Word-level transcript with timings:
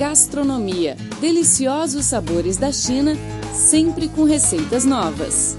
Gastronomia. 0.00 0.96
Deliciosos 1.20 2.06
sabores 2.06 2.56
da 2.56 2.72
China, 2.72 3.12
sempre 3.52 4.08
com 4.08 4.24
receitas 4.24 4.86
novas. 4.86 5.58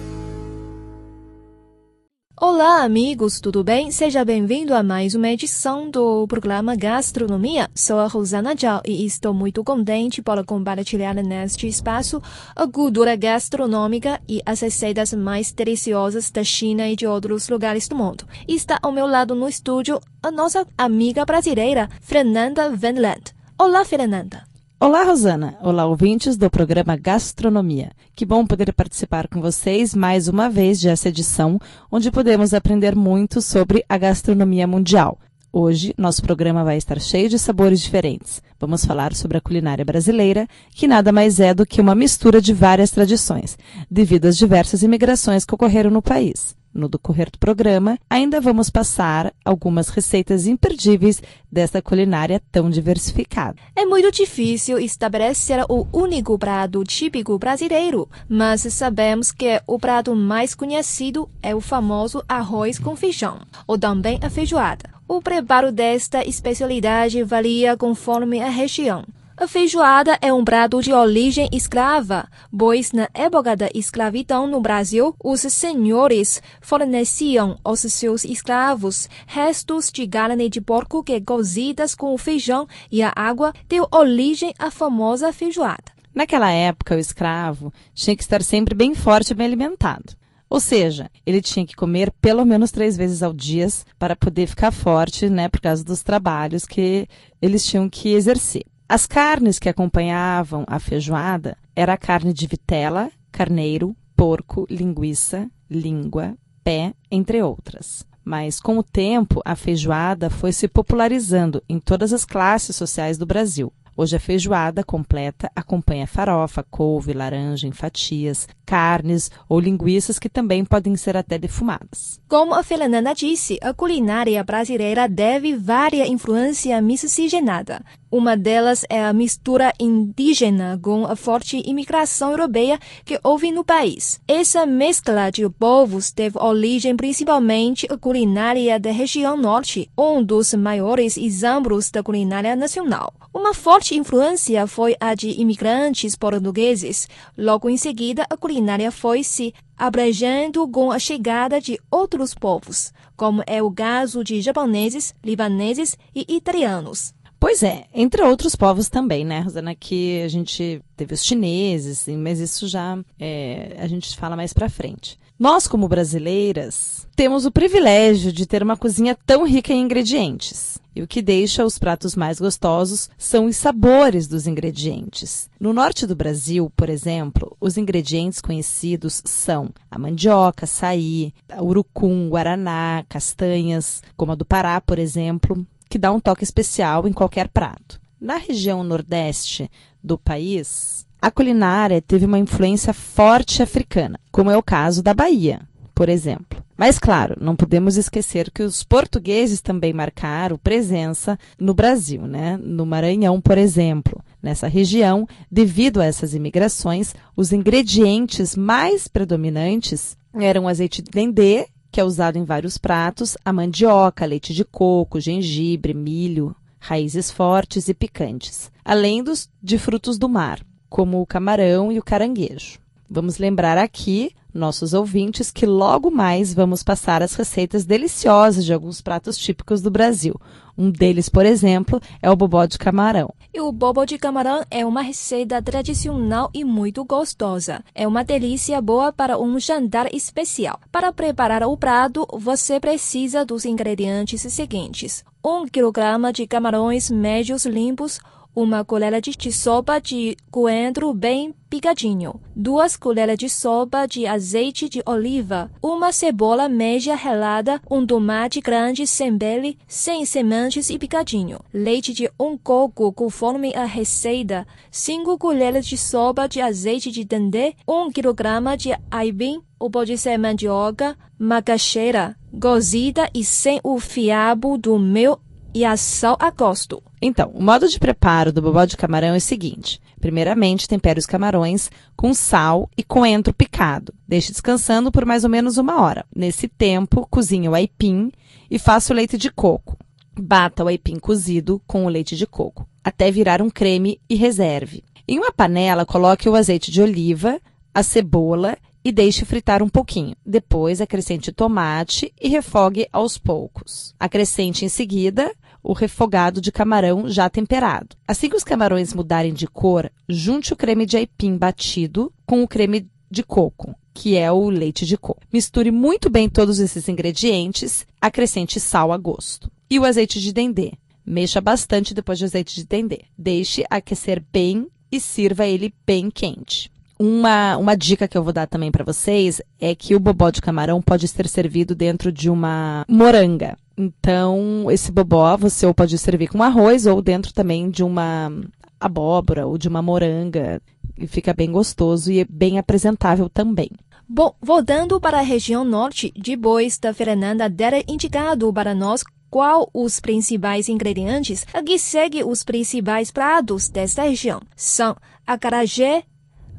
Olá, 2.35 2.83
amigos, 2.83 3.39
tudo 3.39 3.63
bem? 3.63 3.91
Seja 3.91 4.25
bem-vindo 4.25 4.73
a 4.73 4.81
mais 4.81 5.13
uma 5.13 5.29
edição 5.29 5.91
do 5.91 6.25
programa 6.25 6.75
Gastronomia. 6.75 7.69
Sou 7.75 7.99
a 7.99 8.07
Rosana 8.07 8.55
Zhao 8.59 8.81
e 8.83 9.05
estou 9.05 9.31
muito 9.31 9.63
contente 9.63 10.23
por 10.23 10.43
compartilhar 10.43 11.13
neste 11.13 11.67
espaço 11.67 12.19
a 12.55 12.67
cultura 12.67 13.15
gastronômica 13.15 14.19
e 14.27 14.41
as 14.43 14.61
receitas 14.61 15.13
mais 15.13 15.51
deliciosas 15.51 16.31
da 16.31 16.43
China 16.43 16.89
e 16.89 16.95
de 16.95 17.05
outros 17.05 17.47
lugares 17.47 17.87
do 17.87 17.95
mundo. 17.95 18.25
Está 18.47 18.79
ao 18.81 18.91
meu 18.91 19.05
lado 19.05 19.35
no 19.35 19.47
estúdio 19.47 20.01
a 20.23 20.31
nossa 20.31 20.65
amiga 20.75 21.23
brasileira, 21.25 21.87
Fernanda 22.01 22.71
Van 22.75 22.99
Land. 22.99 23.40
Olá, 23.63 23.85
Fernanda. 23.85 24.41
Olá, 24.79 25.03
Rosana. 25.03 25.55
Olá, 25.61 25.85
ouvintes 25.85 26.35
do 26.35 26.49
programa 26.49 26.97
Gastronomia. 26.97 27.91
Que 28.15 28.25
bom 28.25 28.43
poder 28.43 28.73
participar 28.73 29.27
com 29.27 29.39
vocês 29.39 29.93
mais 29.93 30.27
uma 30.27 30.49
vez 30.49 30.81
dessa 30.81 31.09
edição, 31.09 31.59
onde 31.91 32.09
podemos 32.09 32.55
aprender 32.55 32.95
muito 32.95 33.39
sobre 33.39 33.85
a 33.87 33.99
gastronomia 33.99 34.65
mundial. 34.65 35.19
Hoje, 35.53 35.93
nosso 35.95 36.23
programa 36.23 36.63
vai 36.63 36.75
estar 36.75 36.99
cheio 36.99 37.29
de 37.29 37.37
sabores 37.37 37.79
diferentes. 37.79 38.41
Vamos 38.59 38.83
falar 38.83 39.13
sobre 39.13 39.37
a 39.37 39.41
culinária 39.41 39.85
brasileira, 39.85 40.47
que 40.71 40.87
nada 40.87 41.11
mais 41.11 41.39
é 41.39 41.53
do 41.53 41.63
que 41.63 41.79
uma 41.79 41.93
mistura 41.93 42.41
de 42.41 42.55
várias 42.55 42.89
tradições, 42.89 43.59
devido 43.91 44.25
às 44.25 44.37
diversas 44.37 44.81
imigrações 44.81 45.45
que 45.45 45.53
ocorreram 45.53 45.91
no 45.91 46.01
país. 46.01 46.59
No 46.73 46.87
decorrer 46.87 47.29
do 47.29 47.37
programa, 47.37 47.97
ainda 48.09 48.39
vamos 48.39 48.69
passar 48.69 49.33
algumas 49.43 49.89
receitas 49.89 50.47
imperdíveis 50.47 51.21
desta 51.51 51.81
culinária 51.81 52.41
tão 52.51 52.69
diversificada. 52.69 53.57
É 53.75 53.85
muito 53.85 54.11
difícil 54.11 54.79
estabelecer 54.79 55.65
o 55.67 55.85
único 55.91 56.39
prato 56.39 56.83
típico 56.83 57.37
brasileiro, 57.37 58.09
mas 58.29 58.61
sabemos 58.61 59.31
que 59.31 59.61
o 59.67 59.77
prato 59.77 60.15
mais 60.15 60.55
conhecido 60.55 61.29
é 61.43 61.53
o 61.53 61.59
famoso 61.59 62.23
arroz 62.27 62.79
com 62.79 62.95
feijão, 62.95 63.41
ou 63.67 63.77
também 63.77 64.17
a 64.21 64.29
feijoada. 64.29 64.89
O 65.07 65.21
preparo 65.21 65.73
desta 65.73 66.25
especialidade 66.25 67.21
varia 67.23 67.75
conforme 67.75 68.41
a 68.41 68.49
região. 68.49 69.03
A 69.41 69.47
feijoada 69.47 70.19
é 70.21 70.31
um 70.31 70.45
prato 70.45 70.83
de 70.83 70.93
origem 70.93 71.49
escrava, 71.51 72.29
pois 72.55 72.91
na 72.91 73.09
época 73.11 73.55
da 73.55 73.69
escravidão 73.73 74.45
no 74.45 74.61
Brasil, 74.61 75.15
os 75.19 75.41
senhores 75.41 76.39
forneciam 76.61 77.57
aos 77.63 77.79
seus 77.79 78.23
escravos 78.23 79.09
restos 79.25 79.89
de 79.91 80.07
carne 80.07 80.47
de 80.47 80.61
porco 80.61 81.03
que 81.03 81.19
cozidas 81.19 81.95
com 81.95 82.13
o 82.13 82.19
feijão 82.19 82.67
e 82.91 83.01
a 83.01 83.11
água 83.15 83.51
deu 83.67 83.87
origem 83.91 84.53
à 84.59 84.69
famosa 84.69 85.33
feijoada. 85.33 85.91
Naquela 86.13 86.51
época, 86.51 86.95
o 86.95 86.99
escravo 86.99 87.73
tinha 87.95 88.15
que 88.15 88.21
estar 88.21 88.43
sempre 88.43 88.75
bem 88.75 88.93
forte 88.93 89.31
e 89.31 89.33
bem 89.33 89.47
alimentado. 89.47 90.13
Ou 90.47 90.59
seja, 90.59 91.09
ele 91.25 91.41
tinha 91.41 91.65
que 91.65 91.75
comer 91.75 92.11
pelo 92.21 92.45
menos 92.45 92.69
três 92.69 92.95
vezes 92.95 93.23
ao 93.23 93.33
dia 93.33 93.67
para 93.97 94.15
poder 94.15 94.45
ficar 94.45 94.69
forte, 94.69 95.31
né, 95.31 95.49
por 95.49 95.61
causa 95.61 95.83
dos 95.83 96.03
trabalhos 96.03 96.67
que 96.67 97.07
eles 97.41 97.65
tinham 97.65 97.89
que 97.89 98.09
exercer. 98.09 98.70
As 98.93 99.07
carnes 99.07 99.57
que 99.57 99.69
acompanhavam 99.69 100.65
a 100.67 100.77
feijoada 100.77 101.57
era 101.73 101.93
a 101.93 101.97
carne 101.97 102.33
de 102.33 102.45
vitela, 102.45 103.09
carneiro, 103.31 103.95
porco, 104.17 104.67
linguiça, 104.69 105.49
língua, 105.69 106.35
pé, 106.61 106.93
entre 107.09 107.41
outras. 107.41 108.05
Mas 108.21 108.59
com 108.59 108.77
o 108.77 108.83
tempo, 108.83 109.41
a 109.45 109.55
feijoada 109.55 110.29
foi 110.29 110.51
se 110.51 110.67
popularizando 110.67 111.63
em 111.69 111.79
todas 111.79 112.11
as 112.11 112.25
classes 112.25 112.75
sociais 112.75 113.17
do 113.17 113.25
Brasil. 113.25 113.71
Hoje 113.95 114.15
a 114.15 114.19
feijoada 114.19 114.83
completa 114.83 115.51
acompanha 115.55 116.07
farofa, 116.07 116.65
couve, 116.69 117.13
laranja 117.13 117.67
em 117.67 117.71
fatias, 117.71 118.47
carnes 118.65 119.29
ou 119.49 119.59
linguiças 119.59 120.17
que 120.17 120.29
também 120.29 120.63
podem 120.63 120.95
ser 120.95 121.17
até 121.17 121.37
defumadas. 121.37 122.19
Como 122.27 122.53
a 122.53 122.63
Fernanda 122.63 123.13
disse, 123.13 123.59
a 123.61 123.73
culinária 123.73 124.41
brasileira 124.43 125.09
deve 125.09 125.55
várias 125.55 126.07
influência 126.07 126.81
miscigenada. 126.81 127.81
Uma 128.11 128.35
delas 128.35 128.85
é 128.89 129.03
a 129.03 129.13
mistura 129.13 129.73
indígena 129.79 130.77
com 130.81 131.05
a 131.05 131.15
forte 131.15 131.61
imigração 131.65 132.31
europeia 132.31 132.77
que 133.05 133.17
houve 133.23 133.51
no 133.51 133.63
país. 133.63 134.19
Essa 134.27 134.65
mescla 134.65 135.31
de 135.31 135.47
povos 135.49 136.11
teve 136.11 136.37
origem 136.37 136.95
principalmente 136.95 137.87
a 137.89 137.97
culinária 137.97 138.77
da 138.77 138.91
região 138.91 139.37
norte, 139.37 139.89
um 139.97 140.21
dos 140.21 140.53
maiores 140.53 141.15
exemplos 141.17 141.89
da 141.89 142.03
culinária 142.03 142.53
nacional. 142.53 143.13
Uma 143.33 143.53
forte 143.53 143.80
influência 143.89 144.67
foi 144.67 144.95
a 144.99 145.15
de 145.15 145.41
imigrantes 145.41 146.15
portugueses. 146.15 147.07
Logo 147.35 147.69
em 147.69 147.77
seguida, 147.77 148.25
a 148.29 148.37
culinária 148.37 148.91
foi 148.91 149.23
se 149.23 149.53
abrangendo 149.75 150.67
com 150.67 150.91
a 150.91 150.99
chegada 150.99 151.59
de 151.59 151.79
outros 151.89 152.35
povos, 152.35 152.93
como 153.17 153.43
é 153.47 153.61
o 153.63 153.71
caso 153.71 154.23
de 154.23 154.39
japoneses, 154.41 155.15
libaneses 155.23 155.97
e 156.15 156.35
italianos. 156.35 157.13
Pois 157.41 157.63
é, 157.63 157.85
entre 157.91 158.21
outros 158.21 158.55
povos 158.55 158.87
também, 158.87 159.25
né, 159.25 159.39
Rosana? 159.39 159.73
Que 159.73 160.21
a 160.21 160.27
gente 160.27 160.79
teve 160.95 161.15
os 161.15 161.25
chineses, 161.25 162.05
mas 162.15 162.39
isso 162.39 162.67
já 162.67 162.99
é, 163.19 163.77
a 163.79 163.87
gente 163.87 164.15
fala 164.15 164.35
mais 164.35 164.53
para 164.53 164.69
frente. 164.69 165.17
Nós, 165.39 165.67
como 165.67 165.87
brasileiras, 165.87 167.07
temos 167.15 167.43
o 167.47 167.51
privilégio 167.51 168.31
de 168.31 168.45
ter 168.45 168.61
uma 168.61 168.77
cozinha 168.77 169.17
tão 169.25 169.43
rica 169.43 169.73
em 169.73 169.81
ingredientes. 169.81 170.77
E 170.95 171.01
o 171.01 171.07
que 171.07 171.19
deixa 171.19 171.65
os 171.65 171.79
pratos 171.79 172.15
mais 172.15 172.39
gostosos 172.39 173.09
são 173.17 173.45
os 173.45 173.57
sabores 173.57 174.27
dos 174.27 174.45
ingredientes. 174.45 175.49
No 175.59 175.73
norte 175.73 176.05
do 176.05 176.15
Brasil, 176.15 176.71
por 176.75 176.91
exemplo, 176.91 177.57
os 177.59 177.75
ingredientes 177.75 178.39
conhecidos 178.39 179.19
são 179.25 179.71
a 179.89 179.97
mandioca, 179.97 180.65
açaí, 180.65 181.33
urucum, 181.59 182.29
guaraná, 182.29 183.03
castanhas, 183.09 184.03
como 184.15 184.33
a 184.33 184.35
do 184.35 184.45
Pará, 184.45 184.79
por 184.79 184.99
exemplo, 184.99 185.65
que 185.91 185.99
dá 185.99 186.09
um 186.09 186.21
toque 186.21 186.45
especial 186.45 187.05
em 187.05 187.11
qualquer 187.11 187.49
prato. 187.49 187.99
Na 188.19 188.37
região 188.37 188.81
nordeste 188.81 189.69
do 190.01 190.17
país, 190.17 191.05
a 191.21 191.29
culinária 191.29 192.01
teve 192.01 192.25
uma 192.25 192.39
influência 192.39 192.93
forte 192.93 193.61
africana, 193.61 194.17
como 194.31 194.49
é 194.49 194.55
o 194.55 194.63
caso 194.63 195.03
da 195.03 195.13
Bahia, 195.13 195.59
por 195.93 196.07
exemplo. 196.07 196.63
Mas, 196.77 196.97
claro, 196.97 197.35
não 197.41 197.57
podemos 197.57 197.97
esquecer 197.97 198.49
que 198.51 198.63
os 198.63 198.83
portugueses 198.83 199.59
também 199.59 199.91
marcaram 199.91 200.57
presença 200.57 201.37
no 201.59 201.73
Brasil, 201.73 202.25
né? 202.25 202.57
No 202.57 202.85
Maranhão, 202.85 203.41
por 203.41 203.57
exemplo. 203.57 204.23
Nessa 204.41 204.69
região, 204.69 205.27
devido 205.51 205.99
a 205.99 206.05
essas 206.05 206.33
imigrações, 206.33 207.13
os 207.35 207.51
ingredientes 207.51 208.55
mais 208.55 209.09
predominantes 209.09 210.17
eram 210.33 210.69
azeite 210.69 211.01
de 211.01 211.11
dendê 211.11 211.67
que 211.91 211.99
é 211.99 212.03
usado 212.03 212.37
em 212.37 212.45
vários 212.45 212.77
pratos, 212.77 213.37
a 213.43 213.51
mandioca, 213.51 214.25
leite 214.25 214.53
de 214.53 214.63
coco, 214.63 215.19
gengibre, 215.19 215.93
milho, 215.93 216.55
raízes 216.79 217.29
fortes 217.29 217.87
e 217.89 217.93
picantes, 217.93 218.71
além 218.83 219.23
dos 219.23 219.49
de 219.61 219.77
frutos 219.77 220.17
do 220.17 220.29
mar, 220.29 220.61
como 220.89 221.21
o 221.21 221.25
camarão 221.25 221.91
e 221.91 221.99
o 221.99 222.03
caranguejo. 222.03 222.79
Vamos 223.09 223.37
lembrar 223.37 223.77
aqui, 223.77 224.31
nossos 224.53 224.93
ouvintes, 224.93 225.51
que 225.51 225.65
logo 225.65 226.11
mais 226.11 226.53
vamos 226.53 226.83
passar 226.83 227.21
as 227.23 227.33
receitas 227.35 227.85
deliciosas 227.85 228.65
de 228.65 228.73
alguns 228.73 229.01
pratos 229.01 229.37
típicos 229.37 229.81
do 229.81 229.91
Brasil. 229.91 230.39
Um 230.77 230.89
deles, 230.89 231.29
por 231.29 231.45
exemplo, 231.45 232.01
é 232.21 232.29
o 232.29 232.35
bobó 232.35 232.65
de 232.65 232.77
camarão. 232.77 233.33
E 233.53 233.59
o 233.59 233.71
bobo 233.71 234.05
de 234.05 234.17
camarão 234.17 234.63
é 234.71 234.85
uma 234.85 235.01
receita 235.01 235.61
tradicional 235.61 236.49
e 236.53 236.63
muito 236.63 237.03
gostosa. 237.03 237.83
É 237.93 238.07
uma 238.07 238.23
delícia 238.23 238.81
boa 238.81 239.11
para 239.11 239.37
um 239.37 239.59
jantar 239.59 240.13
especial. 240.13 240.79
Para 240.91 241.11
preparar 241.11 241.63
o 241.63 241.75
prato, 241.75 242.25
você 242.33 242.79
precisa 242.79 243.45
dos 243.45 243.65
ingredientes 243.65 244.41
seguintes: 244.41 245.23
1 245.43 245.65
kg 245.67 246.31
de 246.33 246.47
camarões 246.47 247.09
médios 247.09 247.65
limpos, 247.65 248.19
uma 248.55 248.83
colher 248.83 249.19
de 249.21 249.51
sopa 249.51 249.99
de 249.99 250.35
coentro 250.49 251.13
bem 251.13 251.53
picadinho, 251.69 252.39
duas 252.55 252.97
colheres 252.97 253.37
de 253.37 253.49
sopa 253.49 254.05
de 254.05 254.27
azeite 254.27 254.89
de 254.89 255.01
oliva, 255.05 255.71
uma 255.81 256.11
cebola 256.11 256.67
média 256.67 257.15
relada, 257.15 257.81
um 257.89 258.05
tomate 258.05 258.59
grande 258.59 259.07
sem 259.07 259.37
pele, 259.37 259.77
sem 259.87 260.25
sementes 260.25 260.89
e 260.89 260.99
picadinho, 260.99 261.59
leite 261.73 262.13
de 262.13 262.29
um 262.39 262.57
coco 262.57 263.13
conforme 263.13 263.73
a 263.73 263.85
receita, 263.85 264.67
cinco 264.91 265.37
colheres 265.37 265.85
de 265.85 265.97
sopa 265.97 266.47
de 266.47 266.59
azeite 266.59 267.09
de 267.09 267.23
dendê, 267.23 267.73
um 267.87 268.11
quilograma 268.11 268.75
de 268.75 268.89
aipim, 269.09 269.61
ou 269.79 269.89
pode 269.89 270.17
ser 270.17 270.37
mandioca, 270.37 271.17
macaxeira, 271.39 272.35
cozida 272.61 273.29
e 273.33 273.43
sem 273.43 273.79
o 273.83 273.97
fiabo 273.99 274.77
do 274.77 274.99
mel 274.99 275.39
e 275.73 275.85
a 275.85 275.95
sal 275.95 276.37
a 276.39 276.51
gosto. 276.51 277.01
Então, 277.21 277.51
o 277.53 277.61
modo 277.61 277.87
de 277.87 277.99
preparo 277.99 278.51
do 278.51 278.61
bobó 278.61 278.83
de 278.83 278.97
camarão 278.97 279.35
é 279.35 279.37
o 279.37 279.41
seguinte: 279.41 280.01
primeiramente, 280.19 280.87
tempere 280.87 281.19
os 281.19 281.25
camarões 281.27 281.91
com 282.15 282.33
sal 282.33 282.89
e 282.97 283.03
coentro 283.03 283.53
picado. 283.53 284.13
Deixe 284.27 284.51
descansando 284.51 285.11
por 285.11 285.25
mais 285.25 285.43
ou 285.43 285.49
menos 285.49 285.77
uma 285.77 286.01
hora. 286.01 286.25
Nesse 286.35 286.67
tempo, 286.67 287.27
cozinhe 287.29 287.69
o 287.69 287.75
aipim 287.75 288.31
e 288.69 288.79
faça 288.79 289.13
o 289.13 289.15
leite 289.15 289.37
de 289.37 289.51
coco. 289.51 289.97
Bata 290.39 290.83
o 290.83 290.87
aipim 290.87 291.19
cozido 291.19 291.79
com 291.85 292.05
o 292.05 292.09
leite 292.09 292.35
de 292.35 292.47
coco, 292.47 292.87
até 293.03 293.29
virar 293.29 293.61
um 293.61 293.69
creme 293.69 294.19
e 294.27 294.35
reserve. 294.35 295.03
Em 295.27 295.37
uma 295.37 295.51
panela, 295.51 296.05
coloque 296.05 296.49
o 296.49 296.55
azeite 296.55 296.89
de 296.89 297.01
oliva, 297.01 297.61
a 297.93 298.01
cebola 298.01 298.77
e 299.03 299.11
deixe 299.11 299.45
fritar 299.45 299.83
um 299.83 299.89
pouquinho. 299.89 300.35
Depois, 300.45 301.01
acrescente 301.01 301.51
tomate 301.51 302.33
e 302.39 302.47
refogue 302.47 303.07
aos 303.11 303.37
poucos. 303.37 304.15
Acrescente 304.19 304.85
em 304.85 304.89
seguida 304.89 305.51
o 305.83 305.93
refogado 305.93 306.61
de 306.61 306.71
camarão 306.71 307.27
já 307.29 307.49
temperado. 307.49 308.15
Assim 308.27 308.49
que 308.49 308.55
os 308.55 308.63
camarões 308.63 309.13
mudarem 309.13 309.53
de 309.53 309.67
cor, 309.67 310.11
junte 310.27 310.73
o 310.73 310.75
creme 310.75 311.05
de 311.05 311.17
aipim 311.17 311.57
batido 311.57 312.31
com 312.45 312.63
o 312.63 312.67
creme 312.67 313.07
de 313.29 313.43
coco, 313.43 313.95
que 314.13 314.35
é 314.35 314.51
o 314.51 314.69
leite 314.69 315.05
de 315.05 315.17
coco. 315.17 315.41
Misture 315.51 315.91
muito 315.91 316.29
bem 316.29 316.49
todos 316.49 316.79
esses 316.79 317.07
ingredientes, 317.07 318.05
acrescente 318.19 318.79
sal 318.79 319.11
a 319.11 319.17
gosto. 319.17 319.71
E 319.89 319.99
o 319.99 320.05
azeite 320.05 320.39
de 320.39 320.53
dendê. 320.53 320.93
Mexa 321.25 321.61
bastante 321.61 322.13
depois 322.13 322.39
do 322.39 322.45
azeite 322.45 322.75
de 322.75 322.85
dendê. 322.85 323.21
Deixe 323.37 323.85
aquecer 323.89 324.43
bem 324.51 324.87
e 325.11 325.19
sirva 325.19 325.65
ele 325.65 325.93
bem 326.05 326.29
quente. 326.29 326.91
Uma, 327.21 327.77
uma 327.77 327.95
dica 327.95 328.27
que 328.27 328.35
eu 328.35 328.43
vou 328.43 328.51
dar 328.51 328.65
também 328.65 328.91
para 328.91 329.05
vocês 329.05 329.61
é 329.79 329.93
que 329.93 330.15
o 330.15 330.19
bobó 330.19 330.49
de 330.49 330.59
camarão 330.59 330.99
pode 330.99 331.27
ser 331.27 331.47
servido 331.47 331.93
dentro 331.93 332.31
de 332.31 332.49
uma 332.49 333.05
moranga. 333.07 333.77
Então, 333.95 334.89
esse 334.89 335.11
bobó 335.11 335.55
você 335.55 335.93
pode 335.93 336.17
servir 336.17 336.47
com 336.47 336.63
arroz 336.63 337.05
ou 337.05 337.21
dentro 337.21 337.53
também 337.53 337.91
de 337.91 338.03
uma 338.03 338.51
abóbora 338.99 339.67
ou 339.67 339.77
de 339.77 339.87
uma 339.87 340.01
moranga. 340.01 340.81
E 341.15 341.27
fica 341.27 341.53
bem 341.53 341.71
gostoso 341.71 342.31
e 342.31 342.39
é 342.39 342.45
bem 342.49 342.79
apresentável 342.79 343.47
também. 343.47 343.91
Bom, 344.27 344.55
voltando 344.59 345.21
para 345.21 345.37
a 345.37 345.43
região 345.43 345.83
norte, 345.85 346.33
depois 346.35 346.97
da 346.97 347.13
Fernanda 347.13 347.69
ter 347.69 348.03
indicado 348.07 348.73
para 348.73 348.95
nós 348.95 349.23
qual 349.47 349.87
os 349.93 350.19
principais 350.19 350.89
ingredientes, 350.89 351.67
aqui 351.71 351.99
segue 351.99 352.43
os 352.43 352.63
principais 352.63 353.29
pratos 353.29 353.89
desta 353.89 354.23
região. 354.23 354.59
São 354.75 355.15
acarajé, 355.45 356.23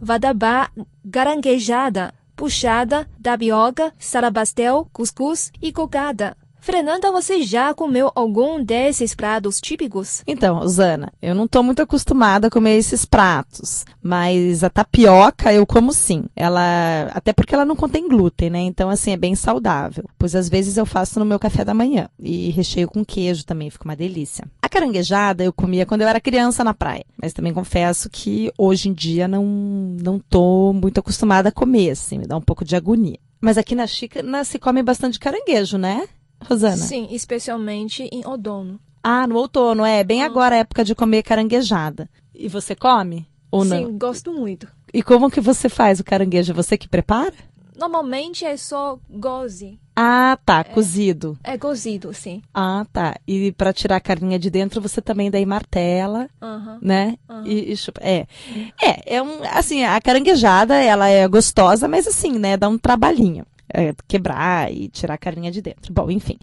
vadabá, 0.03 0.69
caranguejada, 1.13 2.13
puxada, 2.35 3.09
tapioca, 3.23 3.95
sarabastel, 4.01 4.89
cuscuz 4.93 5.53
e 5.63 5.71
cocada. 5.71 6.37
Fernanda, 6.63 7.11
você 7.11 7.43
já 7.43 7.75
comeu 7.75 8.13
algum 8.15 8.63
desses 8.63 9.17
pratos 9.17 9.61
típicos? 9.61 10.23
Então, 10.29 10.61
Rosana, 10.61 11.13
eu 11.21 11.35
não 11.35 11.47
estou 11.47 11.61
muito 11.61 11.83
acostumada 11.83 12.47
a 12.47 12.51
comer 12.51 12.77
esses 12.77 13.05
pratos, 13.05 13.85
mas 14.01 14.63
a 14.63 14.71
tapioca 14.71 15.53
eu 15.53 15.67
como 15.67 15.93
sim. 15.93 16.23
Ela, 16.37 17.11
até 17.15 17.33
porque 17.33 17.53
ela 17.53 17.65
não 17.65 17.75
contém 17.75 18.07
glúten, 18.09 18.49
né? 18.49 18.61
Então, 18.61 18.89
assim, 18.89 19.11
é 19.11 19.17
bem 19.17 19.35
saudável. 19.35 20.05
Pois 20.17 20.37
às 20.37 20.49
vezes 20.49 20.77
eu 20.77 20.87
faço 20.87 21.19
no 21.19 21.25
meu 21.25 21.37
café 21.37 21.65
da 21.65 21.75
manhã 21.75 22.09
e 22.17 22.51
recheio 22.51 22.87
com 22.87 23.05
queijo 23.05 23.45
também, 23.45 23.69
fica 23.69 23.85
uma 23.85 23.97
delícia. 23.97 24.45
A 24.63 24.69
caranguejada 24.69 25.43
eu 25.43 25.53
comia 25.53 25.85
quando 25.85 26.03
eu 26.03 26.09
era 26.09 26.21
criança 26.21 26.63
na 26.63 26.73
praia, 26.73 27.05
mas 27.21 27.33
também 27.33 27.53
confesso 27.53 28.09
que 28.09 28.53
hoje 28.57 28.89
em 28.89 28.93
dia 28.93 29.27
não 29.27 29.45
não 30.01 30.21
tô 30.21 30.73
muito 30.73 31.01
acostumada 31.01 31.49
a 31.49 31.53
comer, 31.53 31.91
assim, 31.91 32.19
me 32.19 32.27
dá 32.27 32.37
um 32.37 32.41
pouco 32.41 32.65
de 32.65 32.77
agonia. 32.77 33.19
Mas 33.41 33.59
aqui 33.59 33.75
na 33.75 33.89
Chica 33.89 34.23
se 34.45 34.61
come 34.61 34.81
bastante 34.85 35.19
caranguejo, 35.19 35.77
né? 35.77 36.07
Rosana? 36.49 36.77
Sim, 36.77 37.09
especialmente 37.11 38.09
em 38.13 38.27
outono. 38.27 38.81
Ah, 39.03 39.27
no 39.27 39.37
outono, 39.37 39.85
é. 39.85 40.05
Bem 40.05 40.23
agora 40.23 40.55
a 40.55 40.59
época 40.59 40.85
de 40.85 40.95
comer 40.95 41.23
caranguejada. 41.23 42.09
E 42.35 42.49
você 42.49 42.75
come? 42.75 43.27
Ou 43.51 43.65
não? 43.65 43.77
Sim, 43.77 43.99
gosto 43.99 44.33
muito. 44.33 44.69
E 44.95 45.03
como 45.03 45.31
que 45.31 45.41
você 45.41 45.69
faz 45.69 45.99
o 46.01 46.05
caranguejo? 46.05 46.53
É 46.53 46.55
você 46.55 46.79
que 46.79 46.89
prepara? 46.89 47.35
Normalmente 47.77 48.45
é 48.45 48.57
só 48.57 48.99
goze. 49.11 49.81
Ah, 49.97 50.39
tá, 50.45 50.61
é, 50.61 50.65
cozido. 50.65 51.39
É 51.43 51.59
cozido, 51.59 52.15
sim. 52.15 52.43
Ah, 52.55 52.87
tá. 52.93 53.17
E 53.27 53.51
para 53.53 53.73
tirar 53.73 53.97
a 53.97 54.01
carninha 54.01 54.39
de 54.39 54.51
dentro, 54.51 54.81
você 54.81 55.03
também 55.03 55.31
daí 55.31 55.45
martela, 55.45 56.29
né? 56.81 57.19
E, 57.45 57.73
e 57.73 57.77
chupa. 57.77 58.01
É. 58.03 58.27
É, 58.81 59.17
é 59.17 59.23
um, 59.23 59.41
assim, 59.51 59.85
a 59.85 60.01
caranguejada, 60.01 60.77
ela 60.77 61.09
é 61.09 61.27
gostosa, 61.27 61.89
mas 61.89 62.07
assim, 62.07 62.39
né, 62.39 62.57
dá 62.57 62.69
um 62.69 62.79
trabalhinho 62.79 63.45
é, 63.73 63.95
quebrar 64.07 64.73
e 64.73 64.89
tirar 64.89 65.15
a 65.15 65.19
carninha 65.19 65.51
de 65.51 65.63
dentro. 65.63 65.93
Bom, 65.93 66.11
enfim. 66.11 66.39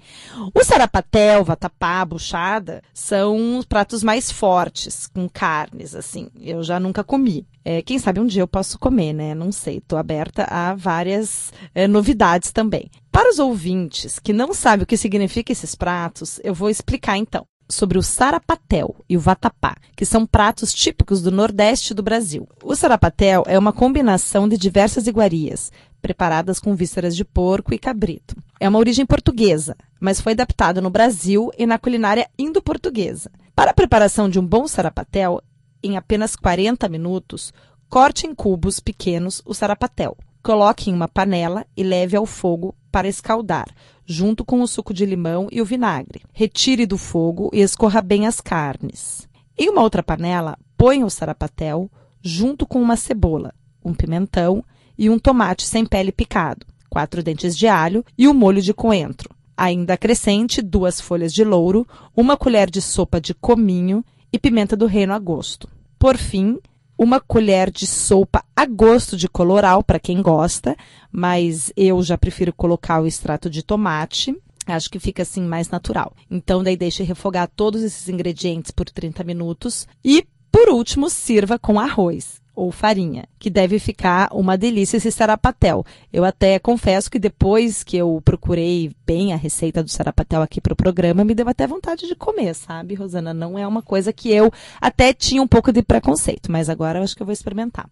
O 0.54 0.64
sarapatel, 0.64 1.44
vatapá, 1.44 2.04
buchada 2.04 2.82
são 2.94 3.60
os 3.60 3.66
pratos 3.66 4.04
mais 4.04 4.32
fortes, 4.32 5.08
com 5.08 5.30
carnes, 5.30 5.96
assim. 5.96 6.30
Eu 6.40 6.64
já 6.64 6.80
nunca 6.80 7.04
comi. 7.04 7.48
É, 7.64 7.82
quem 7.82 8.00
sabe 8.00 8.20
um 8.20 8.26
dia 8.26 8.42
eu 8.42 8.48
posso 8.48 8.80
comer, 8.80 9.14
né? 9.14 9.36
Não 9.36 9.52
sei. 9.52 9.78
Estou 9.78 10.00
aberta 10.00 10.46
a 10.50 10.74
várias 10.74 11.54
é, 11.76 11.88
novidades 11.88 12.52
também. 12.52 12.90
Para 13.12 13.30
os 13.30 13.40
ouvintes 13.40 14.18
que 14.20 14.34
não 14.34 14.54
sabem 14.54 14.84
o 14.84 14.88
que 14.88 14.98
significa 14.98 15.52
esses 15.52 15.76
pratos, 15.76 16.40
eu 16.44 16.54
vou 16.54 16.70
explicar 16.70 17.18
então 17.18 17.46
sobre 17.70 17.98
o 17.98 18.04
sarapatel 18.04 18.96
e 19.08 19.16
o 19.16 19.20
vatapá, 19.20 19.76
que 19.96 20.06
são 20.06 20.26
pratos 20.26 20.74
típicos 20.74 21.22
do 21.22 21.32
Nordeste 21.32 21.94
do 21.94 22.02
Brasil. 22.02 22.48
O 22.64 22.76
sarapatel 22.76 23.44
é 23.46 23.58
uma 23.58 23.72
combinação 23.72 24.50
de 24.50 24.58
diversas 24.58 25.06
iguarias, 25.06 25.72
preparadas 26.02 26.60
com 26.60 26.76
vísceras 26.76 27.16
de 27.16 27.24
porco 27.24 27.74
e 27.74 27.80
cabrito. 27.80 28.36
É 28.60 28.68
uma 28.68 28.80
origem 28.80 29.06
portuguesa, 29.06 29.76
mas 30.00 30.20
foi 30.20 30.34
adaptado 30.34 30.82
no 30.82 30.90
Brasil 30.90 31.52
e 31.58 31.66
na 31.66 31.78
culinária 31.78 32.30
indo-portuguesa. 32.38 33.32
Para 33.56 33.72
a 33.72 33.74
preparação 33.74 34.30
de 34.30 34.40
um 34.40 34.46
bom 34.46 34.68
sarapatel, 34.68 35.42
em 35.84 35.98
apenas 35.98 36.36
40 36.36 36.88
minutos, 36.90 37.54
corte 37.90 38.28
em 38.28 38.34
cubos 38.36 38.80
pequenos 38.80 39.42
o 39.46 39.54
sarapatel. 39.54 40.18
Coloque 40.42 40.90
em 40.90 40.94
uma 40.94 41.08
panela 41.08 41.66
e 41.76 41.84
leve 41.84 42.16
ao 42.16 42.26
fogo 42.26 42.74
para 42.92 43.08
escaldar, 43.08 43.68
junto 44.06 44.46
com 44.46 44.62
o 44.62 44.68
suco 44.68 44.94
de 44.94 45.06
limão 45.06 45.48
e 45.52 45.62
o 45.62 45.66
vinagre. 45.66 46.22
Retire 46.34 46.86
do 46.86 46.98
fogo 46.98 47.50
e 47.54 47.60
escorra 47.60 48.02
bem 48.02 48.26
as 48.26 48.40
carnes. 48.40 49.28
Em 49.58 49.70
uma 49.70 49.82
outra 49.82 50.02
panela, 50.02 50.58
ponha 50.78 51.06
o 51.06 51.10
sarapatel 51.10 51.92
junto 52.22 52.66
com 52.66 52.82
uma 52.82 52.96
cebola, 52.96 53.54
um 53.84 53.94
pimentão 53.94 54.64
e 55.00 55.10
um 55.10 55.18
tomate 55.18 55.66
sem 55.66 55.86
pele 55.86 56.12
picado, 56.12 56.66
quatro 56.90 57.24
dentes 57.24 57.58
de 57.58 57.68
alho 57.68 58.04
e 58.18 58.28
um 58.28 58.34
molho 58.34 58.62
de 58.62 58.74
coentro. 58.74 59.34
Ainda 59.56 59.94
acrescente 59.94 60.62
duas 60.62 61.00
folhas 61.00 61.34
de 61.34 61.44
louro, 61.46 61.88
uma 62.16 62.36
colher 62.36 62.70
de 62.70 62.82
sopa 62.82 63.20
de 63.20 63.34
cominho 63.34 64.04
e 64.32 64.38
pimenta 64.38 64.76
do 64.76 64.86
reino 64.86 65.14
a 65.14 65.20
gosto. 65.20 65.70
Por 65.98 66.18
fim, 66.18 66.60
uma 66.98 67.22
colher 67.22 67.72
de 67.72 67.88
sopa 67.88 68.44
a 68.54 68.66
gosto 68.66 69.16
de 69.16 69.30
coloral, 69.30 69.82
para 69.82 70.00
quem 70.00 70.22
gosta, 70.22 70.76
mas 71.10 71.72
eu 71.78 72.04
já 72.04 72.18
prefiro 72.18 72.52
colocar 72.52 73.02
o 73.02 73.08
extrato 73.08 73.50
de 73.50 73.64
tomate. 73.64 74.36
Acho 74.66 74.90
que 74.90 75.00
fica 75.00 75.24
assim 75.24 75.42
mais 75.42 75.70
natural. 75.70 76.14
Então, 76.30 76.62
daí 76.62 76.76
deixe 76.76 77.04
refogar 77.04 77.50
todos 77.56 77.82
esses 77.82 78.10
ingredientes 78.10 78.70
por 78.70 78.90
30 78.90 79.24
minutos 79.24 79.88
e, 80.04 80.28
por 80.52 80.70
último, 80.70 81.10
sirva 81.10 81.58
com 81.58 81.80
arroz 81.80 82.39
ou 82.60 82.74
farinha, 82.74 83.24
que 83.40 83.50
deve 83.50 83.80
ficar 83.80 84.28
uma 84.34 84.58
delícia 84.58 84.98
esse 84.98 85.10
sarapatel. 85.10 85.86
Eu 86.12 86.26
até 86.26 86.60
confesso 86.60 87.10
que 87.10 87.18
depois 87.18 87.86
que 87.86 87.96
eu 87.96 88.22
procurei 88.26 88.92
bem 89.06 89.32
a 89.32 89.38
receita 89.38 89.82
do 89.82 89.90
sarapatel 89.90 90.42
aqui 90.42 90.60
para 90.60 90.74
o 90.74 90.76
programa, 90.76 91.24
me 91.24 91.34
deu 91.34 91.48
até 91.48 91.66
vontade 91.66 92.06
de 92.06 92.16
comer, 92.16 92.54
sabe, 92.54 92.96
Rosana? 92.96 93.34
Não 93.34 93.58
é 93.58 93.66
uma 93.66 93.82
coisa 93.82 94.12
que 94.12 94.30
eu 94.30 94.52
até 94.82 95.14
tinha 95.14 95.42
um 95.42 95.48
pouco 95.48 95.72
de 95.72 95.82
preconceito, 95.82 96.52
mas 96.52 96.70
agora 96.70 97.00
eu 97.00 97.04
acho 97.04 97.16
que 97.16 97.22
eu 97.22 97.26
vou 97.26 97.32
experimentar. 97.32 97.90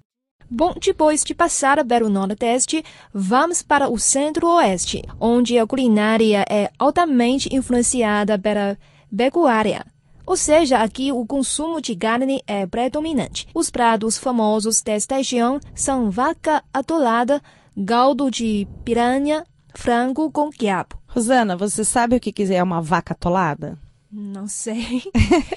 Bom, 0.49 0.73
depois 0.81 1.23
de 1.23 1.33
passar 1.33 1.83
pelo 1.85 2.09
Nordeste, 2.09 2.83
vamos 3.13 3.61
para 3.61 3.89
o 3.89 3.97
Centro-Oeste, 3.97 5.01
onde 5.17 5.57
a 5.57 5.65
culinária 5.65 6.45
é 6.49 6.69
altamente 6.77 7.55
influenciada 7.55 8.37
pela 8.37 8.77
pecuária. 9.15 9.85
Ou 10.27 10.35
seja, 10.35 10.79
aqui 10.79 11.09
o 11.09 11.25
consumo 11.25 11.81
de 11.81 11.95
carne 11.95 12.43
é 12.45 12.67
predominante. 12.67 13.47
Os 13.55 13.71
pratos 13.71 14.17
famosos 14.17 14.81
desta 14.81 15.15
região 15.15 15.57
são 15.73 16.11
vaca 16.11 16.61
atolada, 16.73 17.41
galdo 17.77 18.29
de 18.29 18.67
piranha, 18.83 19.45
frango 19.73 20.29
com 20.29 20.49
quiabo. 20.49 20.97
Rosana, 21.07 21.55
você 21.55 21.85
sabe 21.85 22.17
o 22.17 22.19
que 22.19 22.43
é 22.53 22.61
uma 22.61 22.81
vaca 22.81 23.13
atolada? 23.13 23.79
Não 24.11 24.49
sei. 24.49 25.01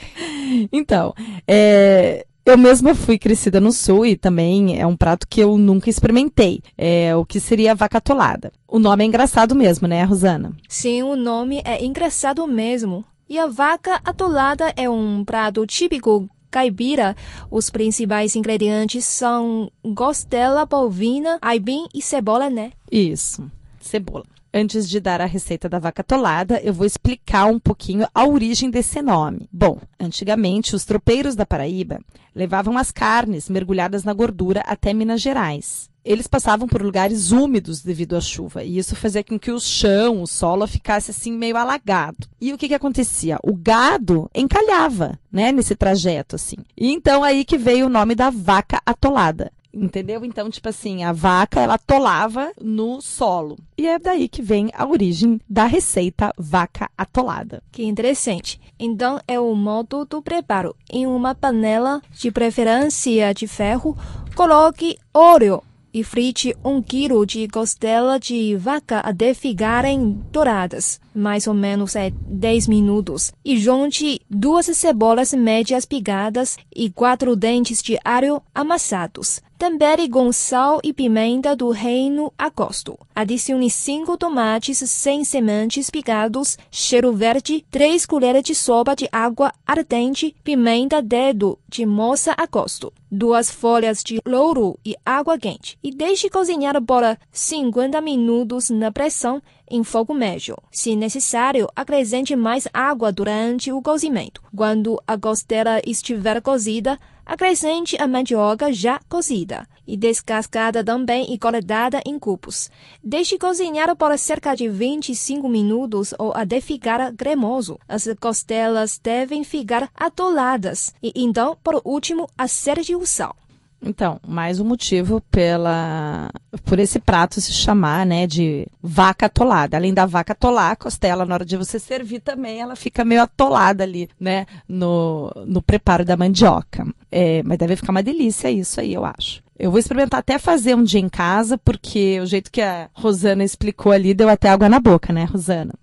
então, 0.70 1.14
é, 1.48 2.24
eu 2.46 2.56
mesma 2.56 2.94
fui 2.94 3.18
crescida 3.18 3.60
no 3.60 3.72
sul 3.72 4.06
e 4.06 4.16
também 4.16 4.80
é 4.80 4.86
um 4.86 4.96
prato 4.96 5.26
que 5.28 5.40
eu 5.40 5.58
nunca 5.58 5.90
experimentei. 5.90 6.62
É 6.78 7.14
o 7.16 7.24
que 7.26 7.40
seria 7.40 7.74
vaca 7.74 7.98
atolada. 7.98 8.52
O 8.68 8.78
nome 8.78 9.02
é 9.02 9.06
engraçado 9.08 9.52
mesmo, 9.52 9.88
né, 9.88 10.04
Rosana? 10.04 10.56
Sim, 10.68 11.02
o 11.02 11.16
nome 11.16 11.60
é 11.64 11.84
engraçado 11.84 12.46
mesmo. 12.46 13.04
E 13.30 13.38
a 13.38 13.46
vaca 13.46 14.00
atolada 14.04 14.74
é 14.76 14.90
um 14.90 15.24
prato 15.24 15.64
típico 15.64 16.28
caipira. 16.50 17.16
Os 17.48 17.70
principais 17.70 18.34
ingredientes 18.34 19.04
são 19.04 19.70
costela 19.94 20.66
bovina, 20.66 21.38
aipim 21.40 21.86
e 21.94 22.02
cebola, 22.02 22.50
né? 22.50 22.72
Isso, 22.90 23.48
cebola. 23.80 24.24
Antes 24.52 24.88
de 24.88 24.98
dar 24.98 25.20
a 25.20 25.26
receita 25.26 25.68
da 25.68 25.78
vaca 25.78 26.00
atolada, 26.00 26.60
eu 26.64 26.74
vou 26.74 26.84
explicar 26.84 27.46
um 27.46 27.60
pouquinho 27.60 28.04
a 28.12 28.26
origem 28.26 28.68
desse 28.68 29.00
nome. 29.00 29.48
Bom, 29.52 29.78
antigamente 30.00 30.74
os 30.74 30.84
tropeiros 30.84 31.36
da 31.36 31.46
Paraíba 31.46 32.00
levavam 32.34 32.76
as 32.76 32.90
carnes 32.90 33.48
mergulhadas 33.48 34.02
na 34.02 34.12
gordura 34.12 34.64
até 34.66 34.92
Minas 34.92 35.20
Gerais. 35.20 35.89
Eles 36.04 36.26
passavam 36.26 36.66
por 36.66 36.82
lugares 36.82 37.30
úmidos 37.30 37.82
devido 37.82 38.16
à 38.16 38.20
chuva, 38.20 38.64
e 38.64 38.78
isso 38.78 38.96
fazia 38.96 39.22
com 39.22 39.38
que 39.38 39.50
o 39.50 39.60
chão, 39.60 40.22
o 40.22 40.26
solo 40.26 40.66
ficasse 40.66 41.10
assim 41.10 41.32
meio 41.32 41.56
alagado. 41.56 42.28
E 42.40 42.52
o 42.52 42.58
que 42.58 42.68
que 42.68 42.74
acontecia? 42.74 43.38
O 43.42 43.54
gado 43.54 44.30
encalhava, 44.34 45.18
né, 45.30 45.52
nesse 45.52 45.74
trajeto 45.74 46.36
assim. 46.36 46.56
E 46.76 46.90
então 46.90 47.22
aí 47.22 47.44
que 47.44 47.58
veio 47.58 47.86
o 47.86 47.90
nome 47.90 48.14
da 48.14 48.30
vaca 48.30 48.80
atolada. 48.84 49.52
Entendeu? 49.72 50.24
Então, 50.24 50.50
tipo 50.50 50.68
assim, 50.68 51.04
a 51.04 51.12
vaca 51.12 51.60
ela 51.60 51.74
atolava 51.74 52.50
no 52.60 53.00
solo. 53.00 53.56
E 53.78 53.86
é 53.86 53.98
daí 53.98 54.28
que 54.28 54.42
vem 54.42 54.70
a 54.74 54.84
origem 54.84 55.40
da 55.48 55.64
receita 55.64 56.34
vaca 56.36 56.90
atolada. 56.98 57.62
Que 57.70 57.84
interessante. 57.84 58.60
Então, 58.78 59.20
é 59.28 59.38
o 59.38 59.54
modo 59.54 60.04
do 60.04 60.20
preparo. 60.20 60.74
Em 60.92 61.06
uma 61.06 61.36
panela, 61.36 62.02
de 62.10 62.32
preferência 62.32 63.32
de 63.32 63.46
ferro, 63.46 63.96
coloque 64.34 64.98
óleo 65.14 65.62
e 65.92 66.04
frite 66.04 66.54
um 66.64 66.80
quilo 66.80 67.24
de 67.26 67.48
costela 67.48 68.18
de 68.18 68.56
vaca 68.56 69.00
até 69.00 69.34
ficarem 69.34 70.20
douradas, 70.32 71.00
mais 71.14 71.46
ou 71.46 71.54
menos 71.54 71.96
é 71.96 72.10
10 72.10 72.68
minutos. 72.68 73.32
E 73.44 73.56
junte 73.56 74.20
duas 74.28 74.66
cebolas 74.66 75.32
médias 75.32 75.84
picadas 75.84 76.56
e 76.74 76.90
quatro 76.90 77.34
dentes 77.34 77.82
de 77.82 77.98
alho 78.04 78.42
amassados. 78.54 79.40
Tempere 79.60 80.08
com 80.08 80.32
sal 80.32 80.80
e 80.82 80.90
pimenta 80.90 81.54
do 81.54 81.68
reino 81.68 82.32
a 82.38 82.48
gosto. 82.48 82.98
Adicione 83.14 83.68
cinco 83.68 84.16
tomates 84.16 84.78
sem 84.78 85.22
sementes 85.22 85.90
picados, 85.90 86.56
cheiro 86.70 87.12
verde, 87.12 87.62
três 87.70 88.06
colheres 88.06 88.42
de 88.42 88.54
sopa 88.54 88.96
de 88.96 89.06
água 89.12 89.52
ardente, 89.66 90.34
pimenta 90.42 91.02
dedo 91.02 91.58
de 91.68 91.84
moça 91.84 92.34
a 92.38 92.46
gosto, 92.46 92.90
duas 93.10 93.50
folhas 93.50 94.02
de 94.02 94.18
louro 94.26 94.78
e 94.82 94.96
água 95.04 95.38
quente. 95.38 95.78
E 95.82 95.94
deixe 95.94 96.30
cozinhar 96.30 96.80
por 96.80 97.02
50 97.30 98.00
minutos 98.00 98.70
na 98.70 98.90
pressão 98.90 99.42
em 99.70 99.84
fogo 99.84 100.14
médio. 100.14 100.56
Se 100.72 100.96
necessário, 100.96 101.68
acrescente 101.76 102.34
mais 102.34 102.66
água 102.72 103.12
durante 103.12 103.70
o 103.70 103.82
cozimento. 103.82 104.42
Quando 104.56 104.98
a 105.06 105.18
costela 105.18 105.82
estiver 105.86 106.40
cozida, 106.40 106.98
acrescente 107.30 107.96
a 108.02 108.08
mandioca 108.08 108.72
já 108.72 108.98
cozida 109.08 109.64
e 109.86 109.96
descascada 109.96 110.82
também 110.82 111.32
e 111.32 111.38
cortada 111.38 112.02
em 112.04 112.18
cubos. 112.18 112.68
Deixe 113.04 113.38
cozinhar 113.38 113.94
por 113.94 114.18
cerca 114.18 114.56
de 114.56 114.68
25 114.68 115.48
minutos 115.48 116.12
ou 116.18 116.32
até 116.34 116.60
ficar 116.60 117.14
cremoso. 117.14 117.78
As 117.88 118.08
costelas 118.20 118.98
devem 119.00 119.44
ficar 119.44 119.88
atoladas 119.94 120.92
e 121.00 121.12
então, 121.14 121.56
por 121.62 121.80
último, 121.84 122.28
acerte 122.36 122.96
o 122.96 123.06
sal. 123.06 123.36
Então, 123.82 124.20
mais 124.26 124.60
um 124.60 124.64
motivo 124.64 125.22
pela 125.30 126.30
por 126.64 126.78
esse 126.78 126.98
prato 126.98 127.40
se 127.40 127.52
chamar, 127.52 128.04
né, 128.04 128.26
de 128.26 128.66
vaca 128.82 129.26
atolada. 129.26 129.76
Além 129.76 129.94
da 129.94 130.04
vaca 130.04 130.32
atolar, 130.32 130.72
a 130.72 130.76
costela 130.76 131.24
na 131.24 131.34
hora 131.34 131.44
de 131.44 131.56
você 131.56 131.78
servir 131.78 132.20
também, 132.20 132.60
ela 132.60 132.76
fica 132.76 133.04
meio 133.04 133.22
atolada 133.22 133.82
ali, 133.82 134.08
né, 134.18 134.46
no, 134.68 135.32
no 135.46 135.62
preparo 135.62 136.04
da 136.04 136.16
mandioca. 136.16 136.86
É, 137.10 137.42
mas 137.42 137.58
deve 137.58 137.76
ficar 137.76 137.92
uma 137.92 138.02
delícia 138.02 138.50
isso 138.50 138.80
aí, 138.80 138.92
eu 138.92 139.04
acho. 139.04 139.42
Eu 139.58 139.70
vou 139.70 139.78
experimentar 139.78 140.20
até 140.20 140.38
fazer 140.38 140.74
um 140.74 140.82
dia 140.82 141.00
em 141.00 141.08
casa, 141.08 141.58
porque 141.58 142.20
o 142.20 142.26
jeito 142.26 142.50
que 142.50 142.62
a 142.62 142.88
Rosana 142.94 143.44
explicou 143.44 143.92
ali 143.92 144.14
deu 144.14 144.28
até 144.28 144.48
água 144.48 144.68
na 144.68 144.80
boca, 144.80 145.12
né, 145.12 145.24
Rosana? 145.24 145.74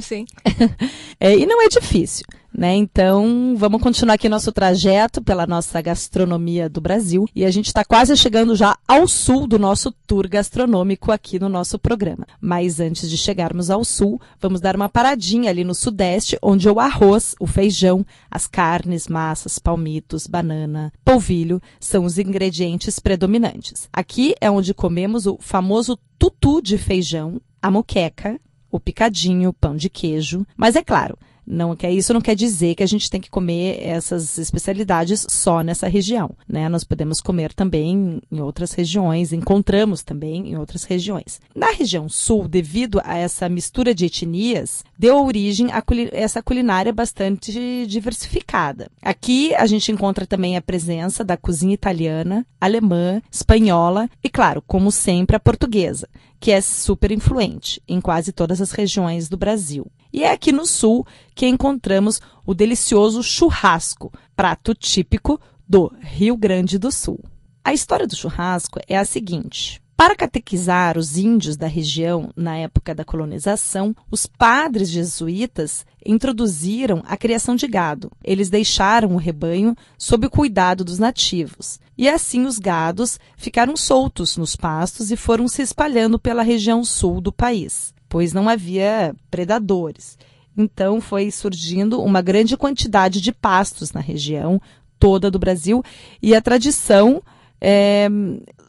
Sim. 0.00 0.26
é, 1.18 1.36
e 1.36 1.46
não 1.46 1.62
é 1.62 1.68
difícil. 1.68 2.24
Né? 2.52 2.74
Então, 2.74 3.54
vamos 3.56 3.80
continuar 3.80 4.14
aqui 4.14 4.28
nosso 4.28 4.50
trajeto 4.50 5.22
pela 5.22 5.46
nossa 5.46 5.80
gastronomia 5.80 6.68
do 6.68 6.80
Brasil. 6.80 7.26
E 7.34 7.44
a 7.44 7.50
gente 7.50 7.68
está 7.68 7.84
quase 7.84 8.16
chegando 8.16 8.56
já 8.56 8.76
ao 8.88 9.06
sul 9.06 9.46
do 9.46 9.58
nosso 9.58 9.92
tour 10.06 10.28
gastronômico 10.28 11.12
aqui 11.12 11.38
no 11.38 11.48
nosso 11.48 11.78
programa. 11.78 12.26
Mas 12.40 12.80
antes 12.80 13.08
de 13.08 13.16
chegarmos 13.16 13.70
ao 13.70 13.84
sul, 13.84 14.20
vamos 14.40 14.60
dar 14.60 14.74
uma 14.74 14.88
paradinha 14.88 15.48
ali 15.48 15.62
no 15.62 15.74
sudeste, 15.74 16.36
onde 16.42 16.68
o 16.68 16.80
arroz, 16.80 17.34
o 17.38 17.46
feijão, 17.46 18.04
as 18.30 18.46
carnes, 18.46 19.06
massas, 19.06 19.58
palmitos, 19.58 20.26
banana, 20.26 20.92
polvilho 21.04 21.62
são 21.78 22.04
os 22.04 22.18
ingredientes 22.18 22.98
predominantes. 22.98 23.88
Aqui 23.92 24.34
é 24.40 24.50
onde 24.50 24.74
comemos 24.74 25.26
o 25.26 25.38
famoso 25.40 25.96
tutu 26.18 26.60
de 26.60 26.76
feijão, 26.76 27.40
a 27.62 27.70
moqueca, 27.70 28.38
o 28.70 28.80
picadinho, 28.80 29.52
pão 29.52 29.76
de 29.76 29.90
queijo. 29.90 30.46
Mas 30.56 30.76
é 30.76 30.82
claro, 30.82 31.18
não 31.50 31.74
quer 31.74 31.90
isso 31.90 32.14
não 32.14 32.20
quer 32.20 32.36
dizer 32.36 32.76
que 32.76 32.82
a 32.82 32.86
gente 32.86 33.10
tem 33.10 33.20
que 33.20 33.28
comer 33.28 33.80
essas 33.82 34.38
especialidades 34.38 35.26
só 35.28 35.62
nessa 35.62 35.88
região, 35.88 36.30
né? 36.48 36.68
Nós 36.68 36.84
podemos 36.84 37.20
comer 37.20 37.52
também 37.52 38.22
em 38.30 38.40
outras 38.40 38.72
regiões, 38.72 39.32
encontramos 39.32 40.02
também 40.02 40.50
em 40.50 40.56
outras 40.56 40.84
regiões. 40.84 41.40
Na 41.54 41.72
região 41.72 42.08
sul, 42.08 42.46
devido 42.46 43.00
a 43.04 43.16
essa 43.16 43.48
mistura 43.48 43.92
de 43.92 44.06
etnias, 44.06 44.84
deu 44.96 45.24
origem 45.24 45.72
a 45.72 45.82
essa 46.12 46.40
culinária 46.40 46.92
bastante 46.92 47.84
diversificada. 47.86 48.88
Aqui 49.02 49.52
a 49.54 49.66
gente 49.66 49.90
encontra 49.90 50.26
também 50.26 50.56
a 50.56 50.62
presença 50.62 51.24
da 51.24 51.36
cozinha 51.36 51.74
italiana, 51.74 52.46
alemã, 52.60 53.20
espanhola 53.30 54.08
e, 54.22 54.28
claro, 54.28 54.62
como 54.64 54.92
sempre, 54.92 55.34
a 55.34 55.40
portuguesa, 55.40 56.08
que 56.40 56.50
é 56.50 56.60
super 56.62 57.12
influente 57.12 57.82
em 57.86 58.00
quase 58.00 58.32
todas 58.32 58.60
as 58.60 58.72
regiões 58.72 59.28
do 59.28 59.36
Brasil. 59.36 59.86
E 60.10 60.24
é 60.24 60.32
aqui 60.32 60.50
no 60.50 60.66
sul 60.66 61.06
que 61.34 61.46
encontramos 61.46 62.20
o 62.46 62.54
delicioso 62.54 63.22
churrasco, 63.22 64.10
prato 64.34 64.74
típico 64.74 65.38
do 65.68 65.92
Rio 66.00 66.36
Grande 66.36 66.78
do 66.78 66.90
Sul. 66.90 67.22
A 67.62 67.74
história 67.74 68.06
do 68.06 68.16
churrasco 68.16 68.80
é 68.88 68.96
a 68.96 69.04
seguinte: 69.04 69.80
para 70.00 70.16
catequizar 70.16 70.96
os 70.96 71.18
índios 71.18 71.58
da 71.58 71.66
região 71.66 72.30
na 72.34 72.56
época 72.56 72.94
da 72.94 73.04
colonização, 73.04 73.94
os 74.10 74.24
padres 74.24 74.88
jesuítas 74.88 75.84
introduziram 76.06 77.02
a 77.06 77.18
criação 77.18 77.54
de 77.54 77.66
gado. 77.66 78.10
Eles 78.24 78.48
deixaram 78.48 79.12
o 79.12 79.18
rebanho 79.18 79.76
sob 79.98 80.26
o 80.26 80.30
cuidado 80.30 80.86
dos 80.86 80.98
nativos. 80.98 81.78
E 81.98 82.08
assim 82.08 82.46
os 82.46 82.58
gados 82.58 83.20
ficaram 83.36 83.76
soltos 83.76 84.38
nos 84.38 84.56
pastos 84.56 85.10
e 85.10 85.16
foram 85.18 85.46
se 85.46 85.60
espalhando 85.60 86.18
pela 86.18 86.42
região 86.42 86.82
sul 86.82 87.20
do 87.20 87.30
país 87.30 87.92
pois 88.08 88.32
não 88.32 88.48
havia 88.48 89.14
predadores. 89.30 90.18
Então 90.56 90.98
foi 90.98 91.30
surgindo 91.30 92.02
uma 92.02 92.22
grande 92.22 92.56
quantidade 92.56 93.20
de 93.20 93.32
pastos 93.32 93.92
na 93.92 94.00
região 94.00 94.60
toda 94.98 95.30
do 95.30 95.38
Brasil 95.38 95.84
e 96.20 96.34
a 96.34 96.40
tradição 96.40 97.22
é, 97.60 98.08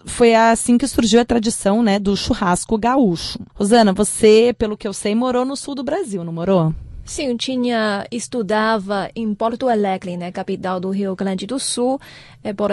foi 0.05 0.34
assim 0.36 0.77
que 0.77 0.88
surgiu 0.88 1.20
a 1.22 1.25
tradição 1.25 1.81
né, 1.84 2.00
do 2.00 2.15
churrasco 2.15 2.77
gaúcho. 2.77 3.39
Rosana, 3.53 3.93
você, 3.93 4.53
pelo 4.58 4.77
que 4.77 4.88
eu 4.88 4.93
sei, 4.93 5.15
morou 5.15 5.46
no 5.46 5.55
sul 5.55 5.75
do 5.75 5.84
Brasil, 5.84 6.24
não 6.24 6.34
morou? 6.34 6.74
Sim, 7.03 7.36
tinha 7.36 8.05
estudava 8.12 9.10
em 9.15 9.34
Porto 9.34 9.67
Alegre, 9.67 10.15
né, 10.15 10.31
capital 10.31 10.79
do 10.79 10.89
Rio 10.91 11.15
Grande 11.15 11.46
do 11.46 11.60
Sul, 11.60 12.00
é 12.43 12.53
por 12.53 12.70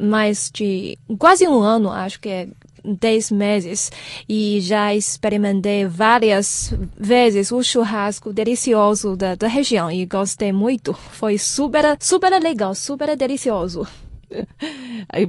mais 0.00 0.50
de 0.52 0.96
quase 1.18 1.48
um 1.48 1.60
ano, 1.60 1.90
acho 1.90 2.20
que 2.20 2.28
é 2.28 2.48
10 2.84 3.30
meses 3.30 3.90
e 4.28 4.60
já 4.60 4.94
experimentei 4.94 5.86
várias 5.86 6.74
vezes 6.96 7.52
o 7.52 7.62
churrasco 7.62 8.32
delicioso 8.32 9.16
da, 9.16 9.34
da 9.34 9.48
região 9.48 9.90
e 9.90 10.04
gostei 10.04 10.52
muito. 10.52 10.92
Foi 10.92 11.38
super, 11.38 11.96
super 12.00 12.30
legal, 12.40 12.74
super 12.74 13.16
delicioso. 13.16 13.86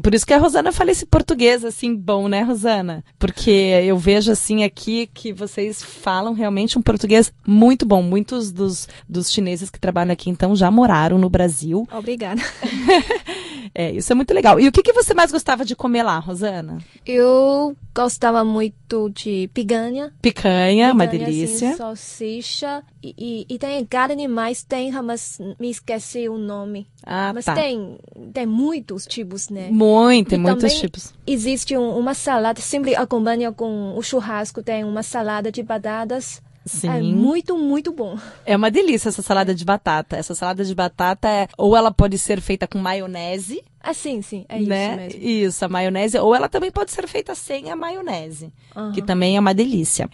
Por 0.02 0.14
isso 0.14 0.26
que 0.26 0.34
a 0.34 0.38
Rosana 0.38 0.72
fala 0.72 0.92
esse 0.92 1.06
português 1.06 1.66
assim 1.66 1.96
bom, 1.96 2.28
né, 2.28 2.42
Rosana? 2.42 3.04
Porque 3.18 3.52
eu 3.52 3.98
vejo 3.98 4.32
assim 4.32 4.64
aqui 4.64 5.10
que 5.14 5.34
vocês 5.34 5.82
falam 5.82 6.34
realmente 6.34 6.78
um 6.78 6.82
português 6.82 7.34
muito 7.46 7.86
bom. 7.86 8.02
Muitos 8.02 8.52
dos, 8.52 8.88
dos 9.08 9.32
chineses 9.32 9.70
que 9.70 9.80
trabalham 9.80 10.14
aqui 10.14 10.30
então 10.30 10.56
já 10.56 10.70
moraram 10.70 11.18
no 11.18 11.30
Brasil. 11.30 11.88
Obrigada. 11.92 12.42
É, 13.74 13.92
isso 13.92 14.12
é 14.12 14.16
muito 14.16 14.34
legal. 14.34 14.60
E 14.60 14.68
o 14.68 14.72
que, 14.72 14.84
que 14.84 14.94
você 14.94 15.14
mais 15.14 15.32
gostava 15.32 15.66
de 15.66 15.76
comer 15.76 16.04
lá, 16.04 16.20
Rosana? 16.20 16.80
Eu 17.06 17.76
gostava 17.96 18.44
muito 18.44 19.10
de 19.10 19.50
picanha. 19.54 20.14
Picanha, 20.22 20.94
uma 20.94 21.08
delícia. 21.08 21.70
Assim, 21.70 21.78
salsicha. 21.78 22.84
E, 23.02 23.14
e, 23.18 23.56
e, 23.56 23.60
tem 23.60 23.86
carne, 23.86 24.28
mas 24.28 24.64
tem, 24.64 24.92
mas 24.92 25.40
me 25.60 25.70
esqueci 25.70 26.28
o 26.28 26.38
nome. 26.38 26.88
Ah, 27.06 27.32
mas 27.34 27.46
tá. 27.46 27.54
tem, 27.54 27.98
tem 28.34 28.46
muitos 28.46 29.06
tipos, 29.06 29.50
né? 29.50 29.70
Muito, 29.70 30.30
tem 30.30 30.40
muitos 30.40 30.74
tipos. 30.80 31.14
Existe 31.28 31.78
um, 31.78 31.98
uma 31.98 32.14
salada, 32.14 32.62
sempre 32.62 32.96
acompanha 32.96 33.52
com 33.52 33.98
o 33.98 34.02
churrasco, 34.02 34.64
tem 34.64 34.84
uma 34.84 35.04
salada 35.04 35.52
de 35.52 35.62
batatas 35.62 36.42
Sim. 36.66 36.90
É 36.90 37.02
muito, 37.02 37.58
muito 37.58 37.92
bom. 37.92 38.18
É 38.46 38.56
uma 38.56 38.72
delícia 38.72 39.10
essa 39.10 39.22
salada 39.22 39.54
de 39.54 39.66
batata. 39.66 40.16
Essa 40.16 40.34
salada 40.34 40.64
de 40.64 40.74
batata 40.74 41.28
é, 41.28 41.48
ou 41.58 41.76
ela 41.76 41.92
pode 41.92 42.18
ser 42.18 42.40
feita 42.42 42.68
com 42.68 42.78
maionese. 42.78 43.64
Ah, 43.82 43.94
sim, 43.94 44.22
sim, 44.22 44.46
é 44.48 44.60
né? 44.60 44.88
isso 44.88 44.96
mesmo. 44.96 45.30
Isso, 45.30 45.66
a 45.66 45.70
maionese, 45.70 46.18
ou 46.18 46.34
ela 46.34 46.48
também 46.48 46.72
pode 46.72 46.92
ser 46.92 47.06
feita 47.06 47.36
sem 47.36 47.70
a 47.70 47.76
maionese, 47.76 48.54
uhum. 48.74 48.94
que 48.94 49.02
também 49.02 49.36
é 49.36 49.40
uma 49.40 49.54
delícia. 49.54 50.10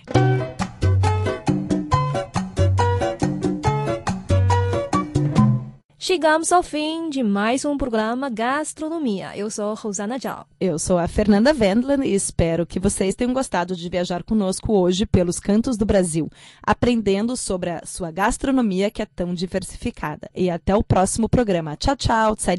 Chegamos 6.09 6.51
ao 6.51 6.63
fim 6.63 7.07
de 7.07 7.21
mais 7.21 7.63
um 7.63 7.77
programa 7.77 8.31
Gastronomia. 8.31 9.37
Eu 9.37 9.47
sou 9.51 9.75
Rosana 9.75 10.17
Zhao. 10.17 10.43
Eu 10.59 10.79
sou 10.79 10.97
a 10.97 11.07
Fernanda 11.07 11.53
Wendland 11.53 12.03
e 12.03 12.15
espero 12.15 12.65
que 12.65 12.79
vocês 12.79 13.13
tenham 13.13 13.31
gostado 13.31 13.75
de 13.75 13.87
viajar 13.87 14.23
conosco 14.23 14.73
hoje 14.73 15.05
pelos 15.05 15.39
cantos 15.39 15.77
do 15.77 15.85
Brasil, 15.85 16.27
aprendendo 16.63 17.37
sobre 17.37 17.69
a 17.69 17.85
sua 17.85 18.09
gastronomia 18.09 18.89
que 18.89 19.03
é 19.03 19.05
tão 19.05 19.35
diversificada. 19.35 20.27
E 20.33 20.49
até 20.49 20.75
o 20.75 20.83
próximo 20.83 21.29
programa. 21.29 21.75
Tchau, 21.75 21.95
tchau. 21.95 22.35
Tsai 22.35 22.57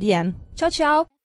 Tchau, 0.54 0.70
tchau. 0.70 1.19